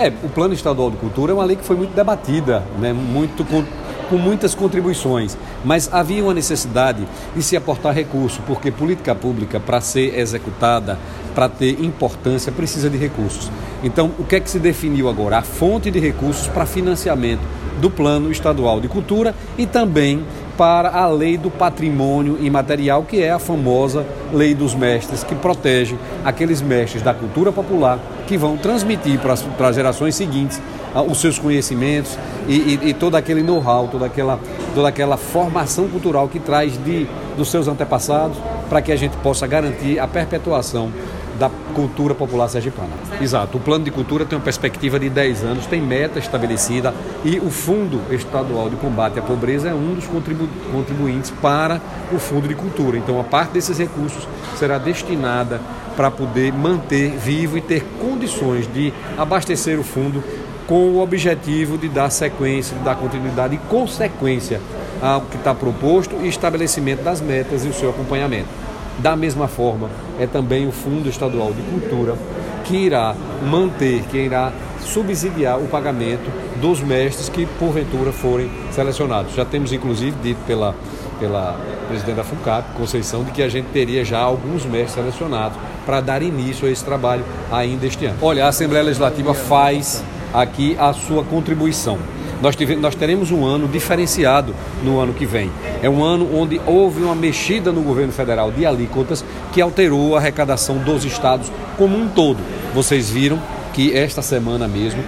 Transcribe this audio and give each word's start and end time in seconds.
É, 0.00 0.10
o 0.24 0.30
Plano 0.30 0.54
Estadual 0.54 0.90
de 0.90 0.96
Cultura 0.96 1.32
é 1.32 1.34
uma 1.34 1.44
lei 1.44 1.56
que 1.56 1.62
foi 1.62 1.76
muito 1.76 1.94
debatida, 1.94 2.64
né, 2.78 2.90
muito 2.90 3.44
com, 3.44 3.62
com 4.08 4.16
muitas 4.16 4.54
contribuições, 4.54 5.36
mas 5.62 5.92
havia 5.92 6.24
uma 6.24 6.32
necessidade 6.32 7.06
de 7.36 7.42
se 7.42 7.54
aportar 7.54 7.94
recurso, 7.94 8.40
porque 8.46 8.70
política 8.70 9.14
pública, 9.14 9.60
para 9.60 9.78
ser 9.82 10.18
executada, 10.18 10.98
para 11.34 11.50
ter 11.50 11.84
importância, 11.84 12.50
precisa 12.50 12.88
de 12.88 12.96
recursos. 12.96 13.52
Então, 13.84 14.10
o 14.18 14.24
que 14.24 14.36
é 14.36 14.40
que 14.40 14.48
se 14.48 14.58
definiu 14.58 15.06
agora? 15.06 15.36
A 15.36 15.42
fonte 15.42 15.90
de 15.90 15.98
recursos 15.98 16.48
para 16.48 16.64
financiamento 16.64 17.42
do 17.78 17.90
Plano 17.90 18.32
Estadual 18.32 18.80
de 18.80 18.88
Cultura 18.88 19.34
e 19.58 19.66
também 19.66 20.24
para 20.60 20.90
a 20.90 21.06
lei 21.06 21.38
do 21.38 21.50
patrimônio 21.50 22.36
imaterial, 22.38 23.02
que 23.04 23.22
é 23.22 23.30
a 23.30 23.38
famosa 23.38 24.04
lei 24.30 24.54
dos 24.54 24.74
mestres, 24.74 25.24
que 25.24 25.34
protege 25.34 25.96
aqueles 26.22 26.60
mestres 26.60 27.02
da 27.02 27.14
cultura 27.14 27.50
popular 27.50 27.98
que 28.26 28.36
vão 28.36 28.58
transmitir 28.58 29.18
para 29.20 29.32
as, 29.32 29.40
para 29.40 29.68
as 29.68 29.74
gerações 29.76 30.14
seguintes 30.14 30.60
ah, 30.94 31.00
os 31.00 31.18
seus 31.18 31.38
conhecimentos 31.38 32.18
e, 32.46 32.78
e, 32.82 32.88
e 32.90 32.92
todo 32.92 33.14
aquele 33.14 33.42
know-how, 33.42 33.88
toda 33.88 34.04
aquela, 34.04 34.38
toda 34.74 34.86
aquela 34.86 35.16
formação 35.16 35.88
cultural 35.88 36.28
que 36.28 36.38
traz 36.38 36.72
de, 36.84 37.06
dos 37.38 37.50
seus 37.50 37.66
antepassados, 37.66 38.36
para 38.68 38.82
que 38.82 38.92
a 38.92 38.96
gente 38.96 39.16
possa 39.16 39.46
garantir 39.46 39.98
a 39.98 40.06
perpetuação 40.06 40.92
da 41.40 41.50
cultura 41.74 42.14
popular 42.14 42.48
sergipana. 42.48 42.90
Exato. 43.18 43.56
O 43.56 43.60
plano 43.60 43.82
de 43.82 43.90
cultura 43.90 44.26
tem 44.26 44.36
uma 44.36 44.44
perspectiva 44.44 45.00
de 45.00 45.08
10 45.08 45.42
anos, 45.42 45.64
tem 45.64 45.80
meta 45.80 46.18
estabelecida 46.18 46.92
e 47.24 47.38
o 47.38 47.50
Fundo 47.50 47.98
Estadual 48.10 48.68
de 48.68 48.76
Combate 48.76 49.18
à 49.18 49.22
Pobreza 49.22 49.70
é 49.70 49.74
um 49.74 49.94
dos 49.94 50.06
contribu 50.06 50.46
contribuintes 50.70 51.30
para 51.30 51.80
o 52.12 52.18
Fundo 52.18 52.46
de 52.46 52.54
Cultura. 52.54 52.98
Então, 52.98 53.18
a 53.18 53.24
parte 53.24 53.52
desses 53.52 53.78
recursos 53.78 54.28
será 54.56 54.76
destinada 54.76 55.62
para 55.96 56.10
poder 56.10 56.52
manter 56.52 57.12
vivo 57.16 57.56
e 57.56 57.62
ter 57.62 57.86
condições 57.98 58.70
de 58.70 58.92
abastecer 59.16 59.80
o 59.80 59.82
fundo 59.82 60.22
com 60.66 60.90
o 60.90 61.00
objetivo 61.00 61.78
de 61.78 61.88
dar 61.88 62.10
sequência, 62.10 62.76
de 62.76 62.84
dar 62.84 62.96
continuidade 62.96 63.54
e 63.54 63.58
consequência 63.70 64.60
ao 65.00 65.22
que 65.22 65.36
está 65.36 65.54
proposto 65.54 66.16
e 66.22 66.28
estabelecimento 66.28 67.02
das 67.02 67.22
metas 67.22 67.64
e 67.64 67.68
o 67.68 67.72
seu 67.72 67.88
acompanhamento. 67.88 68.69
Da 68.98 69.16
mesma 69.16 69.48
forma, 69.48 69.88
é 70.18 70.26
também 70.26 70.66
o 70.66 70.72
Fundo 70.72 71.08
Estadual 71.08 71.52
de 71.52 71.62
Cultura 71.62 72.16
que 72.64 72.76
irá 72.76 73.14
manter, 73.48 74.02
que 74.02 74.18
irá 74.18 74.52
subsidiar 74.80 75.58
o 75.58 75.66
pagamento 75.66 76.30
dos 76.60 76.80
mestres 76.80 77.28
que 77.28 77.46
porventura 77.58 78.12
forem 78.12 78.50
selecionados. 78.70 79.34
Já 79.34 79.44
temos 79.44 79.72
inclusive 79.72 80.16
dito 80.22 80.40
pela, 80.46 80.74
pela 81.18 81.58
presidente 81.88 82.16
da 82.16 82.24
FUCAP, 82.24 82.74
Conceição, 82.76 83.24
de 83.24 83.32
que 83.32 83.42
a 83.42 83.48
gente 83.48 83.66
teria 83.72 84.04
já 84.04 84.20
alguns 84.20 84.64
mestres 84.64 84.92
selecionados 84.92 85.58
para 85.84 86.00
dar 86.00 86.22
início 86.22 86.68
a 86.68 86.70
esse 86.70 86.84
trabalho 86.84 87.24
ainda 87.50 87.86
este 87.86 88.06
ano. 88.06 88.18
Olha, 88.22 88.44
a 88.44 88.48
Assembleia 88.48 88.84
Legislativa 88.84 89.34
faz 89.34 90.04
aqui 90.32 90.76
a 90.78 90.92
sua 90.92 91.24
contribuição 91.24 91.98
nós, 92.40 92.56
tivemos, 92.56 92.82
nós 92.82 92.94
teremos 92.94 93.30
um 93.30 93.44
ano 93.44 93.68
diferenciado 93.68 94.54
no 94.82 94.98
ano 94.98 95.12
que 95.12 95.26
vem. 95.26 95.50
É 95.82 95.88
um 95.88 96.02
ano 96.02 96.28
onde 96.34 96.60
houve 96.66 97.02
uma 97.02 97.14
mexida 97.14 97.72
no 97.72 97.82
governo 97.82 98.12
federal 98.12 98.50
de 98.50 98.64
alíquotas 98.64 99.24
que 99.52 99.60
alterou 99.60 100.14
a 100.14 100.18
arrecadação 100.18 100.78
dos 100.78 101.04
estados 101.04 101.50
como 101.76 101.96
um 101.96 102.08
todo. 102.08 102.38
Vocês 102.74 103.10
viram 103.10 103.40
que 103.72 103.96
esta 103.96 104.22
semana 104.22 104.66
mesmo 104.66 105.02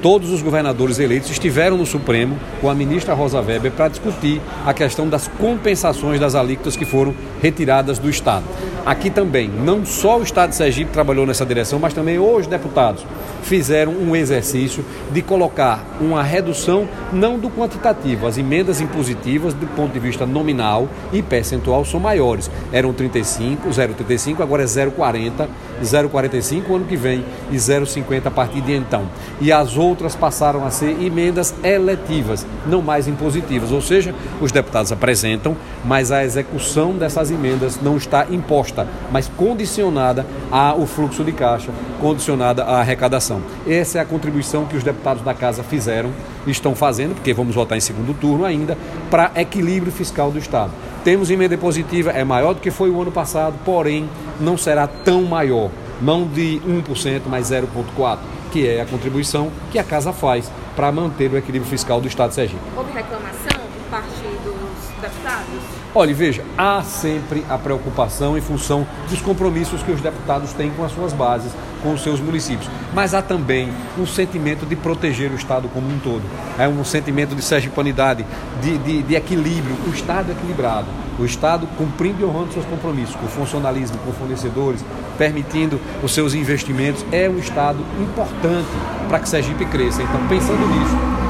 todos 0.00 0.30
os 0.30 0.40
governadores 0.42 0.98
eleitos 0.98 1.30
estiveram 1.30 1.76
no 1.76 1.86
Supremo 1.86 2.38
com 2.60 2.70
a 2.70 2.74
ministra 2.74 3.14
Rosa 3.14 3.40
Weber 3.40 3.72
para 3.72 3.88
discutir 3.88 4.40
a 4.64 4.72
questão 4.72 5.08
das 5.08 5.26
compensações 5.26 6.20
das 6.20 6.34
alíquotas 6.34 6.76
que 6.76 6.84
foram 6.84 7.14
retiradas 7.42 7.98
do 7.98 8.08
Estado. 8.08 8.44
Aqui 8.86 9.10
também, 9.10 9.48
não 9.48 9.84
só 9.84 10.18
o 10.18 10.22
Estado 10.22 10.50
de 10.50 10.56
Sergipe 10.56 10.90
trabalhou 10.92 11.26
nessa 11.26 11.44
direção, 11.44 11.78
mas 11.78 11.94
também 11.94 12.18
os 12.18 12.46
deputados 12.46 13.04
fizeram 13.44 13.92
um 13.92 14.16
exercício 14.16 14.84
de 15.12 15.22
colocar 15.22 15.84
uma 16.00 16.22
redução 16.22 16.88
não 17.12 17.38
do 17.38 17.50
quantitativo, 17.50 18.26
as 18.26 18.38
emendas 18.38 18.80
impositivas 18.80 19.54
do 19.54 19.66
ponto 19.68 19.92
de 19.92 20.00
vista 20.00 20.26
nominal 20.26 20.88
e 21.12 21.22
percentual 21.22 21.84
são 21.84 22.00
maiores. 22.00 22.50
Eram 22.72 22.92
35, 22.92 23.68
0,35, 23.68 24.40
agora 24.40 24.62
é 24.62 24.66
0,40, 24.66 25.46
0,45 25.82 26.74
ano 26.74 26.84
que 26.86 26.96
vem 26.96 27.24
e 27.50 27.56
0,50 27.56 28.26
a 28.26 28.30
partir 28.30 28.60
de 28.62 28.72
então. 28.74 29.06
E 29.40 29.52
as 29.52 29.76
outras 29.76 30.16
passaram 30.16 30.64
a 30.64 30.70
ser 30.70 31.02
emendas 31.02 31.54
eletivas, 31.62 32.46
não 32.66 32.80
mais 32.80 33.06
impositivas, 33.06 33.70
ou 33.70 33.80
seja, 33.80 34.14
os 34.40 34.50
deputados 34.50 34.90
apresentam, 34.90 35.56
mas 35.84 36.10
a 36.10 36.24
execução 36.24 36.92
dessas 36.92 37.30
emendas 37.30 37.78
não 37.80 37.96
está 37.96 38.26
imposta, 38.30 38.86
mas 39.12 39.28
condicionada 39.28 40.26
ao 40.50 40.86
fluxo 40.86 41.22
de 41.22 41.32
caixa, 41.32 41.70
condicionada 42.04 42.64
à 42.64 42.80
arrecadação. 42.80 43.40
Essa 43.66 43.96
é 43.96 44.00
a 44.02 44.04
contribuição 44.04 44.66
que 44.66 44.76
os 44.76 44.84
deputados 44.84 45.22
da 45.22 45.32
Casa 45.32 45.62
fizeram, 45.62 46.10
estão 46.46 46.74
fazendo, 46.74 47.14
porque 47.14 47.32
vamos 47.32 47.54
votar 47.54 47.78
em 47.78 47.80
segundo 47.80 48.12
turno 48.12 48.44
ainda, 48.44 48.76
para 49.10 49.30
equilíbrio 49.34 49.90
fiscal 49.90 50.30
do 50.30 50.38
Estado. 50.38 50.70
Temos 51.02 51.30
emenda 51.30 51.56
positiva, 51.56 52.10
é 52.10 52.22
maior 52.22 52.52
do 52.52 52.60
que 52.60 52.70
foi 52.70 52.90
o 52.90 53.00
ano 53.00 53.10
passado, 53.10 53.54
porém 53.64 54.06
não 54.38 54.58
será 54.58 54.86
tão 54.86 55.22
maior, 55.22 55.70
não 56.02 56.26
de 56.26 56.60
1%, 56.68 57.22
mas 57.26 57.50
0,4%, 57.50 58.18
que 58.52 58.68
é 58.68 58.82
a 58.82 58.84
contribuição 58.84 59.50
que 59.72 59.78
a 59.78 59.82
Casa 59.82 60.12
faz 60.12 60.52
para 60.76 60.92
manter 60.92 61.32
o 61.32 61.38
equilíbrio 61.38 61.70
fiscal 61.70 62.02
do 62.02 62.06
Estado 62.06 62.28
de 62.28 62.34
Sergipe. 62.34 62.60
Houve 62.76 62.92
reclamação 62.92 63.53
parte 63.94 64.08
dos 64.42 65.00
deputados? 65.00 65.60
Olha, 65.94 66.12
veja, 66.12 66.44
há 66.58 66.82
sempre 66.82 67.46
a 67.48 67.56
preocupação 67.56 68.36
em 68.36 68.40
função 68.40 68.84
dos 69.08 69.20
compromissos 69.20 69.84
que 69.84 69.92
os 69.92 70.00
deputados 70.00 70.52
têm 70.52 70.70
com 70.70 70.84
as 70.84 70.90
suas 70.90 71.12
bases, 71.12 71.52
com 71.80 71.92
os 71.92 72.02
seus 72.02 72.18
municípios. 72.18 72.68
Mas 72.92 73.14
há 73.14 73.22
também 73.22 73.72
um 73.96 74.04
sentimento 74.04 74.66
de 74.66 74.74
proteger 74.74 75.30
o 75.30 75.36
Estado 75.36 75.68
como 75.68 75.86
um 75.86 76.00
todo. 76.00 76.22
É 76.58 76.66
um 76.66 76.84
sentimento 76.84 77.36
de 77.36 77.42
sergipanidade, 77.42 78.26
de, 78.60 78.76
de, 78.78 79.02
de 79.04 79.14
equilíbrio, 79.14 79.76
o 79.86 79.90
Estado 79.90 80.32
equilibrado. 80.32 80.88
O 81.16 81.24
Estado 81.24 81.68
cumprindo 81.78 82.20
e 82.20 82.24
honrando 82.24 82.52
seus 82.52 82.66
compromissos 82.66 83.14
com 83.14 83.28
funcionalismo, 83.28 83.96
com 83.98 84.12
fornecedores, 84.12 84.84
permitindo 85.16 85.80
os 86.02 86.12
seus 86.12 86.34
investimentos. 86.34 87.06
É 87.12 87.30
um 87.30 87.38
Estado 87.38 87.78
importante 88.00 88.68
para 89.08 89.20
que 89.20 89.28
Sergipe 89.28 89.64
cresça. 89.66 90.02
Então, 90.02 90.26
pensando 90.26 90.66
nisso, 90.66 91.23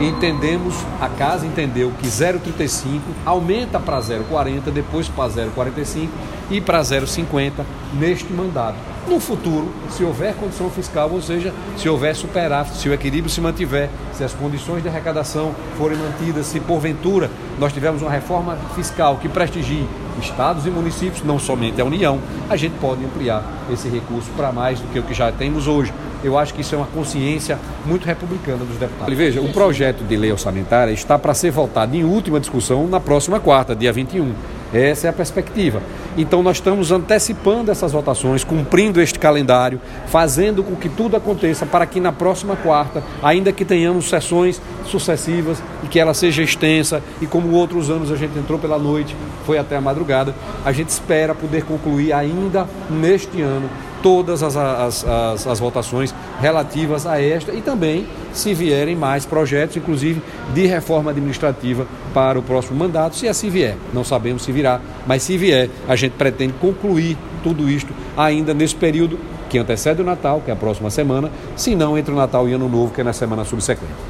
entendemos, 0.00 0.74
a 1.00 1.08
casa 1.08 1.46
entendeu 1.46 1.92
que 2.00 2.06
0,35 2.06 3.00
aumenta 3.24 3.80
para 3.80 3.98
0,40, 3.98 4.70
depois 4.72 5.08
para 5.08 5.30
0,45 5.30 6.08
e 6.50 6.60
para 6.60 6.80
0,50 6.80 7.64
neste 7.94 8.32
mandato. 8.32 8.76
No 9.08 9.18
futuro, 9.18 9.72
se 9.90 10.04
houver 10.04 10.34
condição 10.34 10.68
fiscal, 10.68 11.10
ou 11.10 11.22
seja, 11.22 11.52
se 11.78 11.88
houver 11.88 12.14
superávit, 12.14 12.76
se 12.76 12.88
o 12.88 12.92
equilíbrio 12.92 13.32
se 13.32 13.40
mantiver, 13.40 13.88
se 14.12 14.22
as 14.22 14.34
condições 14.34 14.82
de 14.82 14.88
arrecadação 14.88 15.54
forem 15.78 15.96
mantidas, 15.96 16.46
se 16.46 16.60
porventura 16.60 17.30
nós 17.58 17.72
tivermos 17.72 18.02
uma 18.02 18.10
reforma 18.10 18.58
fiscal 18.74 19.16
que 19.16 19.28
prestigie 19.28 19.88
estados 20.20 20.66
e 20.66 20.70
municípios, 20.70 21.22
não 21.22 21.38
somente 21.38 21.80
a 21.80 21.84
União, 21.84 22.18
a 22.50 22.56
gente 22.56 22.74
pode 22.80 23.04
ampliar 23.04 23.42
esse 23.72 23.88
recurso 23.88 24.28
para 24.36 24.52
mais 24.52 24.78
do 24.78 24.88
que 24.88 24.98
o 24.98 25.02
que 25.02 25.14
já 25.14 25.32
temos 25.32 25.66
hoje. 25.66 25.92
Eu 26.22 26.36
acho 26.36 26.52
que 26.52 26.62
isso 26.62 26.74
é 26.74 26.78
uma 26.78 26.86
consciência 26.86 27.58
muito 27.86 28.04
republicana 28.04 28.64
dos 28.64 28.76
deputados. 28.76 29.14
Veja, 29.14 29.40
o 29.40 29.52
projeto 29.52 30.02
de 30.04 30.16
lei 30.16 30.32
orçamentária 30.32 30.92
está 30.92 31.18
para 31.18 31.32
ser 31.32 31.50
votado 31.50 31.96
em 31.96 32.04
última 32.04 32.40
discussão 32.40 32.86
na 32.88 32.98
próxima 32.98 33.38
quarta, 33.38 33.74
dia 33.74 33.92
21. 33.92 34.32
Essa 34.72 35.06
é 35.06 35.10
a 35.10 35.12
perspectiva. 35.12 35.80
Então, 36.16 36.42
nós 36.42 36.58
estamos 36.58 36.92
antecipando 36.92 37.70
essas 37.70 37.92
votações, 37.92 38.44
cumprindo 38.44 39.00
este 39.00 39.18
calendário, 39.18 39.80
fazendo 40.08 40.62
com 40.62 40.74
que 40.76 40.88
tudo 40.88 41.16
aconteça 41.16 41.64
para 41.64 41.86
que 41.86 42.00
na 42.00 42.12
próxima 42.12 42.54
quarta, 42.56 43.02
ainda 43.22 43.50
que 43.50 43.64
tenhamos 43.64 44.10
sessões 44.10 44.60
sucessivas 44.84 45.62
e 45.82 45.86
que 45.86 45.98
ela 45.98 46.12
seja 46.12 46.42
extensa, 46.42 47.02
e 47.22 47.26
como 47.26 47.52
outros 47.52 47.88
anos 47.88 48.10
a 48.12 48.16
gente 48.16 48.38
entrou 48.38 48.58
pela 48.58 48.78
noite, 48.78 49.16
foi 49.46 49.56
até 49.56 49.76
a 49.76 49.80
madrugada, 49.80 50.34
a 50.64 50.72
gente 50.72 50.90
espera 50.90 51.34
poder 51.34 51.64
concluir 51.64 52.12
ainda 52.12 52.68
neste 52.90 53.40
ano 53.40 53.70
todas 54.02 54.42
as, 54.42 54.56
as, 54.56 55.04
as, 55.04 55.46
as, 55.46 55.60
votações 55.60 56.14
relativas 56.40 57.06
a 57.06 57.20
esta 57.20 57.52
e 57.52 57.60
também 57.60 58.06
se 58.32 58.54
vierem 58.54 58.94
mais 58.94 59.26
projetos, 59.26 59.76
inclusive 59.76 60.22
de 60.54 60.66
reforma 60.66 61.10
administrativa 61.10 61.86
para 62.14 62.38
o 62.38 62.42
próximo 62.42 62.78
mandato, 62.78 63.16
se 63.16 63.28
assim 63.28 63.50
vier. 63.50 63.76
Não 63.92 64.04
sabemos 64.04 64.42
se 64.42 64.52
virá, 64.52 64.80
mas 65.06 65.22
se 65.22 65.36
vier, 65.36 65.68
a 65.88 65.96
gente 65.96 66.12
pretende 66.12 66.54
concluir 66.54 67.16
tudo 67.42 67.68
isto 67.68 67.92
ainda 68.16 68.54
nesse 68.54 68.74
período 68.74 69.18
que 69.48 69.58
antecede 69.58 70.02
o 70.02 70.04
Natal, 70.04 70.42
que 70.44 70.50
é 70.50 70.54
a 70.54 70.56
próxima 70.56 70.90
semana, 70.90 71.30
se 71.56 71.74
não 71.74 71.96
entre 71.96 72.12
o 72.12 72.16
Natal 72.16 72.48
e 72.48 72.52
Ano 72.52 72.68
Novo, 72.68 72.92
que 72.92 73.00
é 73.00 73.04
na 73.04 73.12
semana 73.12 73.44
subsequente. 73.44 73.92